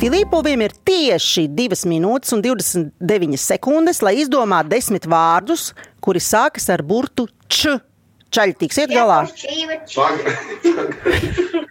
Filipoviem 0.01 0.65
ir 0.65 0.73
tieši 0.87 1.47
2 1.53 1.85
minūtes 1.91 2.33
un 2.37 2.45
29 2.45 3.37
sekundes, 3.41 4.01
lai 4.05 4.15
izdomātu 4.23 4.73
desmit 4.73 5.09
vārdus, 5.09 5.75
kuri 6.01 6.25
sākas 6.25 6.71
ar 6.73 6.85
burtu 6.87 7.29
č. 7.53 7.77
Čaļi 8.33 8.57
tiksiet 8.65 8.93
galā. 8.93 9.25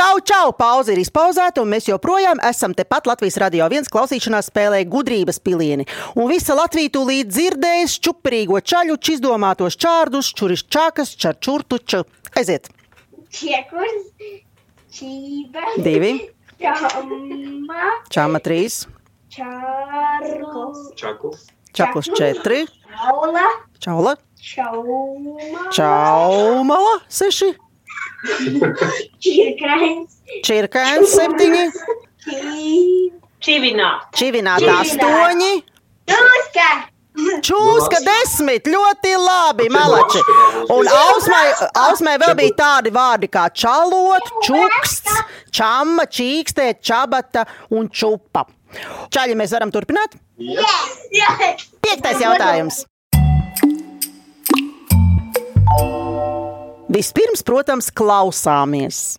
Čau, 0.00 0.16
čau! 0.24 0.52
Pauze 0.56 0.94
ir 0.94 0.98
izpauzēta, 1.02 1.60
un 1.60 1.68
mēs 1.68 1.84
joprojām 1.90 2.38
esam 2.48 2.72
tepat 2.72 3.04
Latvijas 3.04 3.34
radio 3.42 3.66
viens 3.68 3.90
klausīšanās 3.92 4.46
spēlē 4.48 4.78
gudrības 4.88 5.36
pilieni. 5.44 5.84
Un 6.16 6.30
visa 6.30 6.56
Latvija 6.56 6.88
tūlīt 6.94 7.28
dzirdēs 7.28 7.98
čuprīgo 8.00 8.62
čaļu, 8.64 8.96
izdomātos 9.12 9.76
čārdus, 9.76 10.32
čuris 10.32 10.64
čākas, 10.64 11.12
čarčurtu 11.20 11.82
ču. 11.84 12.00
Aiziet! 12.32 12.72
Čiekurs, 13.28 14.08
čība, 14.88 15.68
Divi, 15.84 16.16
čama, 16.64 17.92
čāma 18.08 18.40
trīs, 18.40 18.86
čārkos, 19.36 20.94
Čakls. 20.96 21.48
čaklus 21.76 22.08
četri, 22.16 22.64
čaula, 22.88 23.48
čaula, 23.76 24.16
čauma, 24.40 25.66
čaumala 25.76 27.02
seši, 27.12 27.58
čirkrains, 29.24 30.20
čirkēns 30.44 31.16
septiņi, 31.16 31.64
Čivināt. 33.40 34.10
čivināta 34.12 34.80
astoņi. 34.82 35.52
čūska, 36.10 36.68
Čūska 37.44 37.98
desmit, 38.04 38.68
ļoti 38.70 39.12
labi, 39.18 39.66
malači. 39.72 40.20
Un 40.72 40.88
ausmai, 40.88 41.46
ausmai 41.82 42.14
vēl 42.22 42.34
bija 42.38 42.54
tādi 42.56 42.92
vārdi 42.94 43.28
kā 43.32 43.48
čalot, 43.52 44.30
čuksts, 44.46 45.18
čamma, 45.50 46.06
čīkstē, 46.06 46.74
čabata 46.80 47.44
un 47.70 47.88
čupa. 47.88 48.46
Čaļi, 49.10 49.34
mēs 49.36 49.52
varam 49.56 49.72
turpināt? 49.74 50.14
Piektais 51.82 52.22
jautājums. 52.22 52.84
Vispirms, 56.90 57.44
protams, 57.46 57.90
klausāmies. 57.94 59.14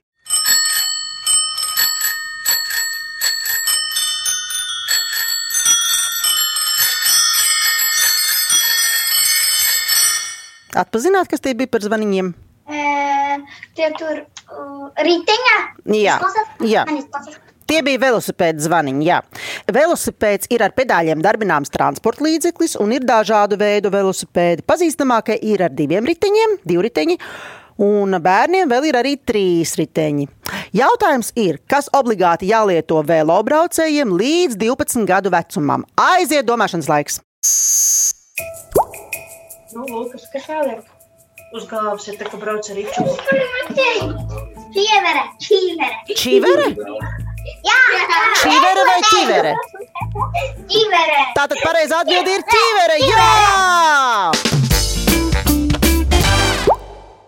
Atpazināt, 10.72 11.28
kas 11.32 11.44
tie 11.44 11.56
bija 11.56 11.72
par 11.72 11.84
zvaniņiem? 11.84 12.32
tie 13.76 13.90
tur 13.98 14.20
uh, 14.20 14.90
riteņā. 15.00 15.56
Jā, 15.96 16.18
jā. 16.68 16.84
Tie 17.72 17.80
bija 17.88 18.02
velosipēda 18.02 18.60
zvaniņi. 18.66 19.06
Jā. 19.08 19.22
Velosipēds 19.72 20.50
ir 20.52 20.66
ar 20.66 20.74
pedāļiem 20.76 21.22
darbināms 21.24 21.72
transporta 21.72 22.26
līdzeklis 22.26 22.76
un 22.84 22.92
ir 22.98 23.06
dažādu 23.08 23.56
veidu 23.62 23.94
velosipēdi. 23.94 24.66
Pazīstamākie 24.68 25.40
ir 25.54 25.64
ar 25.64 25.72
diviem 25.72 26.08
riteņiem, 26.10 26.60
divi 26.68 26.86
riteņi. 26.90 27.18
Un 27.82 28.18
bērniem 28.22 28.70
vēl 28.70 28.90
ir 28.90 28.98
arī 29.00 29.16
trīs 29.18 29.76
riteņi. 29.80 30.28
Jautājums 30.76 31.32
ir, 31.40 31.60
kas 31.68 31.90
obligāti 31.96 32.50
jālieto 32.52 33.02
velobraucējiem 33.08 34.16
līdz 34.20 34.58
12 34.62 35.08
gadu 35.10 35.32
vecumam? 35.34 35.86
Aiziet, 36.00 36.46
domāšanas 36.48 36.90
laiks. 36.92 37.22
Nu, 39.72 39.86
Lūkas, 39.88 40.28
kas 40.34 40.50
jāliek? 40.52 40.84
Uz 41.56 41.66
galvas 41.68 42.06
ir 42.08 42.16
tā, 42.20 42.28
ka 42.32 42.38
brauc 42.40 42.68
ar 42.72 42.78
riču. 42.80 43.04
Čievere, 44.72 45.24
čīvere. 45.44 45.90
Čivere? 46.16 46.70
Jā, 47.68 47.78
Čivere 48.40 48.84
vai 48.88 49.00
ķivere? 49.10 49.54
Čīvere. 50.72 51.22
Tātad 51.36 51.60
pareizā 51.60 52.04
atbilde 52.06 52.38
ir 52.40 52.46
ķivere. 52.56 53.00
Jā! 53.10 54.71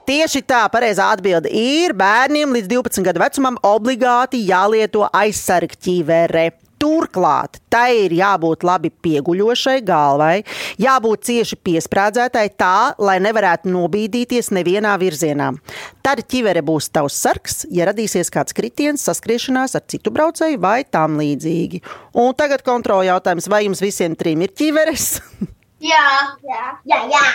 Tieši 0.04 0.42
tā, 0.44 0.66
pareizā 0.68 1.06
atbilde 1.16 1.48
ir 1.48 1.94
bērniem 1.96 2.52
līdz 2.52 2.68
12 2.74 3.06
gadu 3.06 3.22
vecumam 3.24 3.56
obligāti 3.64 4.42
jālieto 4.44 5.06
aizsargķīvere. 5.16 6.50
Turklāt 6.84 7.62
tai 7.72 8.10
ir 8.10 8.12
jābūt 8.18 8.66
labi 8.68 8.90
pieguļošai 8.92 9.78
galvai, 9.88 10.42
jābūt 10.84 11.24
cieši 11.30 11.56
piesprādzētai 11.64 12.44
tā, 12.60 12.74
lai 13.00 13.16
nevarētu 13.24 13.72
nobīdīties 13.72 14.52
nevienā 14.52 14.98
virzienā. 15.00 15.54
Tad 16.04 16.26
ķivere 16.28 16.66
būs 16.68 16.92
tavs 16.92 17.22
sargs, 17.24 17.62
ja 17.72 17.88
radīsies 17.88 18.34
kāds 18.36 18.52
kritiens, 18.58 19.08
saskriešanās 19.08 19.78
ar 19.80 19.88
citu 19.88 20.12
braucēju 20.12 20.60
vai 20.68 20.82
tam 20.84 21.16
līdzīgi. 21.24 21.80
Un 22.20 22.36
tagad 22.36 22.68
kontrola 22.68 23.08
jautājums, 23.14 23.48
vai 23.48 23.64
jums 23.70 23.86
visiem 23.86 24.20
trim 24.20 24.44
ir 24.44 24.52
ķiveres? 24.52 25.14
Jā, 25.84 26.06
jā, 26.44 26.68
jā, 26.92 27.02
jā. 27.16 27.26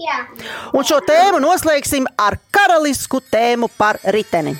Jā. 0.00 0.22
Un 0.76 0.86
šo 0.86 1.00
tēmu 1.04 1.40
noslēgsim 1.42 2.08
ar 2.20 2.38
karalisku 2.54 3.22
tēmu 3.32 3.70
par 3.78 3.98
riteni. 4.14 4.56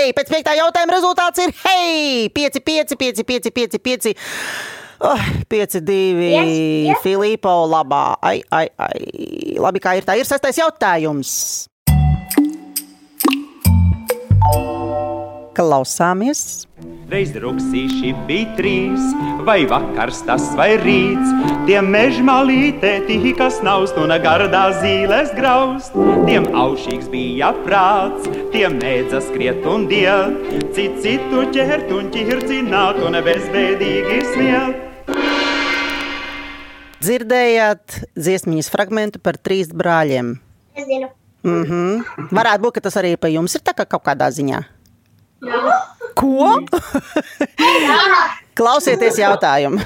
Hei! 0.00 0.12
Pēc 0.16 0.30
piektā 0.32 0.56
jautājuma 0.58 0.96
rezultāts 0.96 1.42
ir 1.44 1.54
hei! 1.62 2.28
5, 2.34 2.60
5, 2.66 2.94
5, 2.98 3.24
5, 3.30 3.50
5, 3.54 3.82
5. 3.84 4.14
Oh, 5.00 5.16
5, 5.48 5.80
2, 5.80 5.92
Yes, 6.28 6.48
yes. 6.92 6.98
Filipo, 7.02 7.64
labā. 7.64 8.18
Ai, 8.20 8.42
ai, 8.52 8.68
ai. 8.76 9.56
Labi, 9.56 9.80
kā 9.80 9.96
ir 9.96 10.04
tā. 10.04 10.18
Ir 10.20 10.28
sastais 10.28 10.60
jautājums. 10.60 11.30
Klausāmies. 15.56 16.66
Reiz 17.10 17.32
druksīši 17.34 18.12
bija 18.28 18.52
trīs, 18.54 19.06
vai 19.42 19.64
vakars 19.66 20.20
tas 20.28 20.44
vai 20.54 20.76
rīts. 20.78 21.32
Tiem 21.66 21.88
mežmalītē 21.90 22.92
tika 23.08 23.48
snaust 23.50 23.98
un 23.98 24.14
gardā 24.22 24.68
zīles 24.78 25.32
graust. 25.34 25.96
Tiem 26.28 26.46
aušīgs 26.54 27.08
bija 27.10 27.50
prāts, 27.64 28.28
tiem 28.52 28.78
mēdza 28.78 29.24
skriet 29.26 29.66
un 29.66 29.88
diet. 29.90 30.38
Cit 30.76 31.00
citu 31.02 31.48
ķert 31.56 31.90
un 31.98 32.12
ķircināt 32.14 33.02
un 33.02 33.18
bezbēdīgi 33.26 34.22
smiet. 34.30 34.89
Dzirdējāt 37.00 38.02
dziesmijas 38.18 38.68
fragment 38.72 39.16
par 39.24 39.38
trīs 39.40 39.70
brāļiem. 39.72 40.34
Es 40.76 40.86
zinu. 40.86 41.08
Mm 41.42 41.64
-hmm. 41.64 42.28
Varētu 42.36 42.62
būt, 42.62 42.74
ka 42.74 42.80
tas 42.80 42.96
arī 43.00 43.16
pie 43.16 43.32
jums 43.32 43.54
ir 43.54 43.62
tā 43.64 43.72
kā 43.72 43.86
kaut 43.88 44.04
kādā 44.04 44.28
ziņā. 44.28 44.60
Ko? 46.14 46.60
Klausieties 48.60 49.16
jautājumu. 49.18 49.80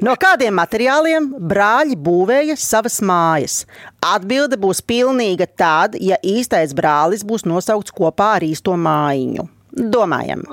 No 0.00 0.14
kādiem 0.14 0.54
materiāliem 0.54 1.26
brāļi 1.40 1.96
būvēja 1.96 2.56
savas 2.56 3.00
mājas? 3.00 3.64
Atbilde 4.00 4.56
būs 4.56 4.82
pilnīga 4.86 5.46
tad, 5.56 5.96
ja 5.98 6.16
īstais 6.22 6.74
brālis 6.76 7.24
būs 7.24 7.46
nosaukts 7.48 7.90
kopā 7.90 8.36
ar 8.36 8.46
īsto 8.46 8.76
mājiņu. 8.76 9.48
Domājam, 9.76 10.44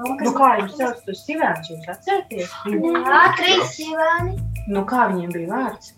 Nu, 0.00 0.32
kā 0.32 0.50
jums 0.60 0.76
sauc 0.78 1.00
tos 1.04 1.22
sivēns? 1.26 1.68
Jūs 1.68 1.88
atcerieties? 1.92 2.52
Jā, 2.72 3.22
trīs 3.36 3.72
sīvēni. 3.76 4.36
Nu, 4.72 4.84
kā 4.88 5.08
viņiem 5.12 5.32
bija 5.34 5.48
vārds? 5.50 5.94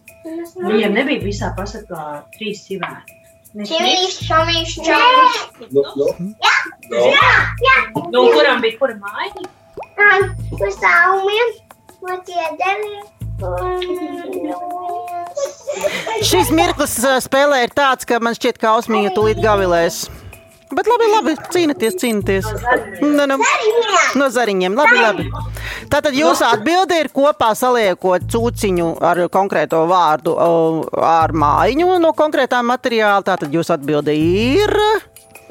Viņiem 0.58 0.96
nebija 0.96 1.22
visā 1.22 1.50
pasaulē 1.56 2.22
trīs 2.34 2.64
sivēni. 2.66 3.18
Čivīs, 3.68 4.16
šomīs, 4.24 4.74
čomīs. 4.80 5.40
Nu, 5.76 5.82
nu. 6.00 6.06
Nu. 6.90 7.02
Nu, 8.10 8.22
kuram 8.32 8.62
bija 8.64 8.78
kura 8.80 8.96
māja? 8.96 9.44
Uz 10.56 10.78
saumiem, 10.80 11.52
uz 12.02 12.22
ķieģeliem. 12.26 13.02
šis 16.22 16.50
mirklis 16.54 16.94
spēlē 17.26 17.64
ir 17.66 17.72
tāds, 17.76 18.06
ka 18.08 18.18
man 18.22 18.36
šķiet, 18.38 18.58
ka 18.62 18.76
Ausmija 18.76 19.12
tūlīt 19.16 19.42
gavilēs. 19.42 20.06
Bet 20.72 20.88
labi, 20.88 21.08
labi, 21.12 21.35
cīnīties, 21.52 21.96
cīnīties. 22.00 22.46
Nu, 23.02 23.26
nu. 23.28 23.37
No 24.18 24.28
zariņiem, 24.32 24.76
labi, 24.78 24.96
labi. 25.00 25.26
Tātad 25.92 26.16
jūsu 26.16 26.46
atbilde 26.48 26.96
ir 27.00 27.11
kopā 27.12 27.52
saliekot 27.58 28.24
cūciņu 28.32 28.88
ar 29.04 29.20
konkrēto 29.32 29.82
vārdu 29.90 30.37
ar 30.38 31.35
mājiņu 31.37 31.98
no 32.02 32.14
konkrētā 32.16 32.62
materiāla. 32.64 33.24
Tātad 33.26 33.52
jūsu 33.52 33.76
atbilde 33.76 34.16
ir. 34.16 34.72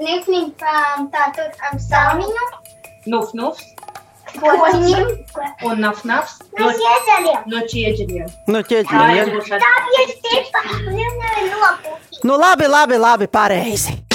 Nifnīgi 0.02 0.56
tā 0.58 1.30
tur 1.38 1.54
ar 1.70 1.78
saumiņu. 1.86 2.50
Nuf, 3.12 3.34
nuf 3.38 3.62
un 5.64 5.80
naf, 5.80 6.04
nafs. 6.06 6.38
No 6.58 6.70
ķieģeliem. 6.72 7.42
no 7.52 7.60
ķieģeļiem. 7.72 8.30
Nu, 8.48 8.62
Tā 8.62 8.68
ķieģeļiem, 8.70 9.34
ir 9.36 9.44
Tā 9.50 9.74
bija 9.88 10.06
stipa. 10.14 10.64
Viņam 10.88 11.20
nevar 11.20 11.44
nopūt. 11.52 12.24
nu 12.24 12.38
labi, 12.38 12.68
labi, 12.68 12.98
labi, 12.98 13.28
pareizi. 13.28 14.11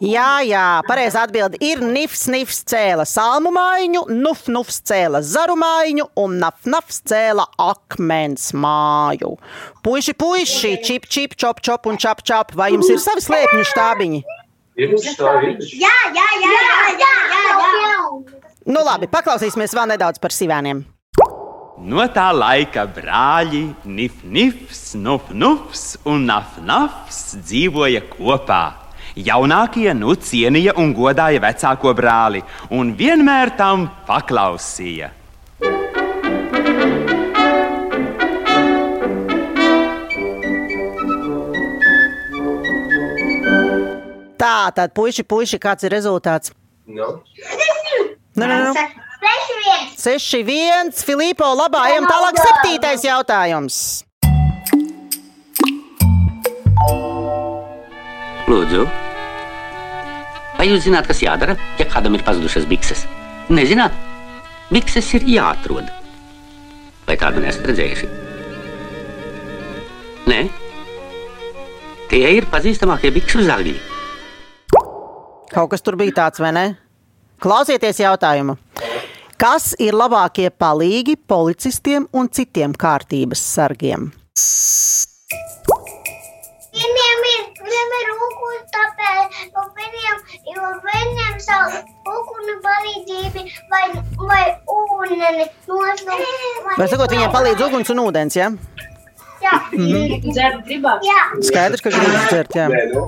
Jā, 0.00 0.40
jā, 0.48 0.80
pareizā 0.88 1.26
atbilde 1.26 1.58
ir 1.60 1.82
nifs, 1.84 2.22
nifs 2.32 2.62
cēla 2.64 3.04
salmu 3.04 3.50
mājiņu, 3.52 4.06
nuf, 4.16 4.46
nufs 4.48 4.78
cēla 4.88 5.20
zaru 5.20 5.58
mājiņu 5.60 6.06
un 6.22 6.38
naf, 6.40 6.56
nafs 6.64 7.02
cēla 7.04 7.44
akmens 7.60 8.54
māju. 8.56 9.34
Puiši, 9.84 10.14
puiši, 10.16 10.70
čip, 10.86 11.04
čip, 11.04 11.36
čop, 11.36 11.60
čop 11.60 11.90
un 11.90 12.00
čap, 12.00 12.24
čap, 12.24 12.56
vai 12.56 12.70
jums 12.72 12.88
ir 12.88 13.02
savi 13.02 13.20
slēpņu 13.26 13.66
štābiņi? 13.74 14.22
Ir 14.80 14.96
stāvi. 15.04 15.52
Jā, 15.76 15.96
jā, 16.16 16.26
jā, 16.40 16.56
jā, 16.56 16.80
jā, 16.96 17.14
jā, 17.36 17.70
jā. 17.84 18.40
Nu 18.72 18.80
labi, 18.86 19.10
paklausīsimies 19.12 19.76
vēl 19.76 19.92
nedaudz 19.92 20.20
par 20.22 20.32
sivēniem. 20.32 20.80
No 21.80 22.04
tā 22.12 22.30
laika 22.32 22.86
brāļi 22.88 23.66
Nif, 23.84 24.24
Nifs, 24.24 24.94
Nuf, 24.96 25.28
Nufs 25.32 25.98
un 26.08 26.24
Naf, 26.28 26.56
Nafs 26.64 27.34
dzīvoja 27.36 28.06
kopā. 28.16 28.64
Jaunākie 29.16 29.90
nu 29.96 30.14
cienīja 30.14 30.76
un 30.78 30.92
godāja 30.94 31.40
vecāko 31.42 31.94
brāli, 31.96 32.42
un 32.70 32.92
vienmēr 32.98 33.54
tam 33.58 33.88
paklausīja. 34.06 35.10
Tā, 44.40 44.70
tad 44.72 44.94
puiši, 44.96 45.26
puiši, 45.28 45.58
kāds 45.60 45.84
ir 45.84 45.92
rezultāts? 45.92 46.54
Nu, 46.88 47.18
nu. 48.40 48.72
Seši 50.00 50.42
viens. 50.46 50.94
6-1, 50.96 51.04
Filipo, 51.04 51.50
labā, 51.58 51.90
ejam 51.92 52.06
tālāk. 52.08 52.40
Septītais 52.40 53.04
jautājums. 53.04 53.82
Lūdzu, 58.50 58.82
vai 60.56 60.64
jūs 60.66 60.82
zināt, 60.82 61.06
kas 61.06 61.20
jādara, 61.22 61.54
ja 61.78 61.84
kādam 61.86 62.16
ir 62.18 62.24
pazudušas 62.26 62.64
bikses? 62.66 63.04
Nezināt, 63.52 63.94
bikses 64.74 65.06
ir 65.14 65.26
jāatrod. 65.36 65.86
Vai 67.06 67.14
tādu 67.20 67.44
nesat 67.44 67.68
redzējuši? 67.70 68.08
Nē, 70.32 70.40
tie 72.10 72.24
ir 72.40 72.48
pazīstamākie 72.50 73.12
biksu 73.14 73.44
zagļi. 73.46 73.76
Kaut 75.50 75.70
kas 75.70 75.86
tur 75.86 75.98
bija 76.00 76.16
tāds, 76.18 76.42
vai 76.42 76.50
ne? 76.56 76.64
Klausieties 77.42 78.02
jautājumu. 78.02 78.58
Kas 79.40 79.76
ir 79.78 79.94
labākie 79.94 80.50
palīgi 80.50 81.14
policistiem 81.30 82.10
un 82.12 82.28
citiem 82.34 82.74
kārtības 82.74 83.46
sargiem? 83.54 84.10
Jo 90.54 90.70
viņiem 90.86 91.40
savu 91.44 91.80
uguni 92.14 92.56
palīdzību 92.66 93.44
vai, 93.72 93.84
vai 94.20 94.44
ūdeni 94.76 95.46
nosaukt. 95.70 96.78
Vai 96.78 96.88
sakot, 96.90 97.10
viņiem 97.14 97.34
palīdz 97.34 97.66
uguns 97.68 97.92
un 97.94 98.02
ūdens, 98.06 98.38
ja? 98.38 98.50
Jā. 99.40 99.56
Mhm. 99.72 100.32
Dzert 100.34 100.64
gribās. 100.68 101.04
Jā. 101.06 101.20
Skaidrs, 101.48 101.84
ka 101.84 101.92
gribas 101.94 102.26
dzert, 102.28 102.56
jā. 102.58 102.66
nē, 102.68 102.82
nu. 102.92 103.06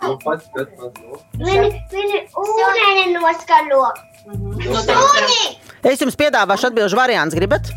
Nu, 0.00 0.14
pats, 0.22 0.46
pats, 0.54 0.70
pats, 0.78 1.02
nu. 1.04 1.18
Viņi, 1.44 1.72
viņi 1.92 2.22
ūdeni 2.40 3.10
noskalo. 3.18 3.90
Suni! 4.24 5.42
Es 5.90 6.00
jums 6.00 6.16
piedāvāšu 6.16 6.70
atbildžu 6.70 6.96
variants, 6.96 7.36
gribat? 7.36 7.68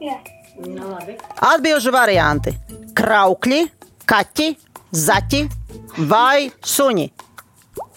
Jā. 0.00 0.18
Nu, 0.60 0.90
labi. 0.92 1.16
Atbildžu 1.48 1.92
varianti- 1.94 2.52
kraukļi, 2.98 3.62
kaķi, 4.08 4.50
zaķi 4.92 5.42
vai 6.10 6.50
suņi. 6.60 7.08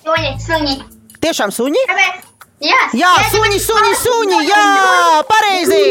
Suņi, 0.03 0.31
suņi. 0.43 0.73
Tiešām 1.23 1.51
suņi? 1.55 1.81
Tāpēc, 1.87 2.23
jā. 2.65 2.79
Jā, 2.99 3.11
suņi, 3.31 3.59
suņi, 3.63 3.91
suņi, 4.01 4.39
jā, 4.49 4.63
pareizi! 5.29 5.83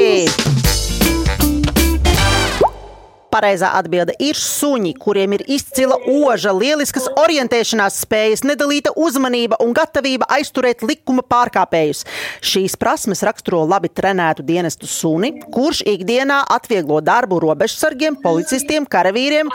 Pareizā 3.33 3.71
atbilde 3.79 4.13
ir 4.21 4.37
suņi, 4.37 4.91
kuriem 5.01 5.33
ir 5.39 5.47
izcila 5.55 5.97
oža, 5.97 6.53
lieliskas 6.53 7.07
orientēšanās 7.23 8.03
spējas, 8.05 8.43
nedalīta 8.45 8.93
uzmanība 9.01 9.57
un 9.65 9.73
gatavība 9.73 10.29
aizturēt 10.37 10.85
likuma 10.85 11.25
pārkāpējus. 11.25 12.03
Šīs 12.45 12.77
prasmes 12.77 13.25
raksturo 13.25 13.63
labi 13.65 13.89
trenētu 13.89 14.45
dienestu 14.45 14.91
suni, 14.91 15.39
kurš 15.57 15.81
ikdienā 15.89 16.43
atvieglo 16.53 17.01
darbu 17.01 17.41
robežsargiem, 17.47 18.21
policistiem, 18.21 18.85
karavīriem, 18.85 19.49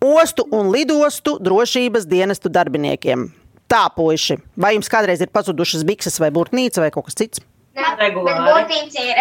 ostu 0.00 0.48
un 0.48 0.72
lidostu 0.72 1.36
drošības 1.44 2.08
dienestu 2.08 2.48
darbiniekiem. 2.48 3.28
Tā, 3.68 3.84
puiši, 3.92 4.38
vai 4.56 4.74
jums 4.76 4.88
kādreiz 4.88 5.20
ir 5.20 5.28
pazudušas 5.32 5.84
bikses 5.88 6.16
vai 6.22 6.30
burtnīca 6.32 6.80
vai 6.80 6.92
kaut 6.94 7.10
kas 7.10 7.18
cits? 7.20 7.42
Bet 7.76 8.14
būtības 8.16 8.96
ir. 9.02 9.18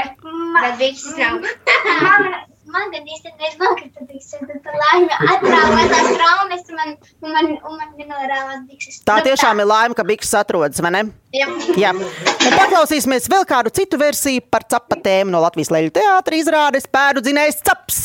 Bet 0.61 0.77
bikses 0.79 1.17
nav. 1.19 1.41
Man 2.67 2.89
gan 2.91 3.05
īstenībā 3.07 3.47
nokrita 3.61 4.01
tad 4.01 4.09
bikses, 4.11 4.41
tad 4.43 4.57
tā 4.65 4.73
laime 4.75 5.15
atrāvās 5.31 5.85
tās 5.93 6.09
traumas, 6.17 6.65
un 6.67 6.75
man, 6.75 6.89
un 7.23 7.31
man, 7.31 7.47
un 7.63 7.77
man 7.79 7.93
nenorāvās 7.95 8.65
bikses. 8.67 8.97
Tā 9.07 9.21
tiešām 9.23 9.63
ir 9.63 9.69
laime, 9.69 9.95
ka 9.95 10.03
bikses 10.07 10.35
atrodas, 10.35 10.83
vai 10.83 10.91
ne? 10.97 11.05
Jā. 11.31 11.47
Jā. 11.79 11.93
Un 11.95 12.57
paklausīsimies 12.59 13.29
vēl 13.31 13.47
kādu 13.47 13.71
citu 13.71 13.99
versiju 14.01 14.43
par 14.51 14.67
capa 14.67 14.99
tēmu 14.99 15.31
no 15.31 15.39
Latvijas 15.45 15.71
Leļu 15.71 15.95
teātra 15.95 16.41
izrādes 16.41 16.91
pēdu 16.91 17.23
dzinējs 17.23 17.63
caps. 17.63 18.01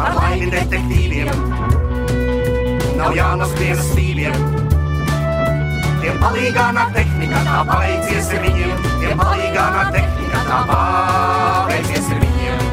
Ar 0.00 0.16
laimi 0.16 0.48
detektīviem 0.54 1.36
nav 2.96 3.12
jānoskrien 3.20 3.84
stīviem. 3.92 4.65
Palīgā 6.20 6.66
nāk 6.76 6.92
tehnika, 6.96 7.40
tā 7.46 7.60
paveicies 7.68 8.30
ar 8.32 8.42
viņiem. 8.44 8.84
Tiem 9.02 9.20
palīgā 9.20 9.66
nāk 9.74 9.90
tehnika, 9.96 10.42
tā 10.48 10.60
paveicies 10.70 12.10
ar 12.14 12.22
viņiem. 12.24 12.64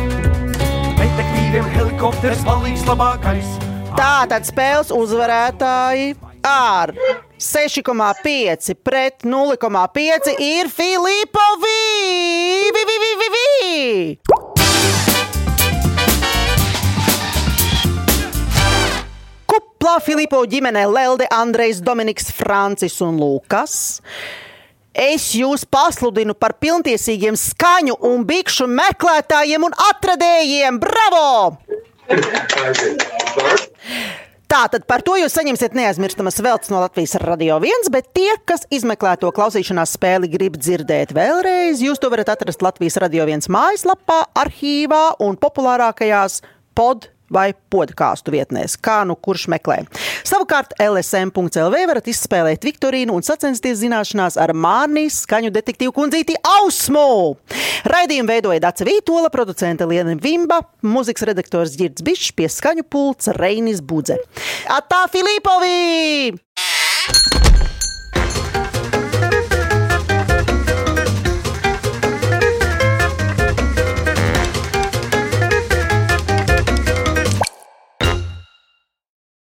Detektīviem 1.01 1.71
helikopters 1.75 2.43
palīgs 2.47 2.85
labākais. 2.87 3.55
Tā 3.93 4.13
tad 4.31 4.47
spēles 4.47 4.93
uzvarētāji 4.95 6.15
ar 6.47 6.93
6,5 7.37 8.73
pret 8.83 9.27
0,5 9.27 10.31
ir 10.39 10.71
Filipovi! 10.71 11.79
Vi, 12.73 14.32
Kuplā 19.83 19.99
Filipo 19.99 20.37
ģimenē 20.47 20.85
Lelde, 20.87 21.25
Andrejs, 21.27 21.81
Dominiks, 21.83 22.29
Francis 22.31 22.93
un 23.03 23.17
Lukas. 23.19 23.97
Es 24.95 25.25
jūs 25.35 25.65
pasludinu 25.67 26.31
par 26.39 26.53
pilntiesīgiem 26.63 27.35
skaņu 27.35 27.97
un 28.07 28.23
bikšu 28.23 28.63
meklētājiem 28.71 29.65
un 29.67 29.75
atradējiem! 29.89 30.79
Bravo! 30.79 31.27
Tātad 34.47 34.87
par 34.87 35.03
to 35.03 35.17
jūs 35.19 35.35
saņemsiet 35.35 35.75
neaizmirstamas 35.75 36.39
veltes 36.39 36.71
no 36.71 36.79
Latvijas 36.79 37.19
Radio 37.19 37.59
1, 37.59 37.91
bet 37.91 38.07
tie, 38.15 38.37
kas 38.47 38.63
izmeklēto 38.71 39.35
klausīšanās 39.35 39.97
spēli, 39.97 40.31
grib 40.31 40.55
dzirdēt 40.63 41.11
vēlreiz, 41.11 41.83
jūs 41.83 41.99
to 41.99 42.07
varat 42.13 42.31
atrast 42.37 42.63
Latvijas 42.63 43.01
Radio 43.03 43.27
1 43.27 43.51
mājaslapā, 43.51 44.29
arhīvā 44.45 45.09
un 45.27 45.35
populārākajās 45.43 46.39
pod 46.71 47.11
vai 47.33 47.51
podkāstu 47.73 48.33
vietnēs, 48.35 48.77
kā 48.77 49.01
nu 49.07 49.17
kurš 49.17 49.47
meklē. 49.53 49.81
Savukārt 50.27 50.75
LSM.CLV 50.81 51.83
varat 51.89 52.09
izspēlēt 52.11 52.65
Viktorīnu 52.67 53.15
un 53.17 53.25
sacensties 53.25 53.81
zināšanās 53.81 54.37
ar 54.41 54.53
Mārnijas 54.55 55.23
skaņu 55.25 55.51
detektīvu 55.55 55.95
kundzīti 55.95 56.37
Ausmu. 56.59 57.35
Raidījumu 57.89 58.31
veidoja 58.31 58.63
Dace 58.63 58.87
Vītola, 58.87 59.31
producente 59.33 59.87
Liena 59.89 60.15
Vimba, 60.15 60.61
muzikas 60.85 61.27
redaktors 61.27 61.77
Girds 61.79 62.05
Bišs, 62.05 62.31
pie 62.37 62.47
skaņu 62.51 62.87
pults 62.87 63.33
Reinis 63.39 63.83
Budze. 63.83 64.21
Atā 64.71 65.05
Filipovi! 65.11 66.39